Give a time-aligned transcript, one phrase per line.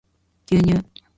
[0.47, 0.81] 牛乳